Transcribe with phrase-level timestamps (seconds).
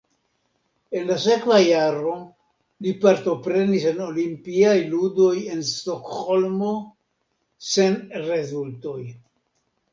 [0.99, 2.13] En la sekva jaro
[2.85, 6.75] li partoprenis en Olimpiaj ludoj en Stokholmo
[7.71, 9.01] sen rezultoj.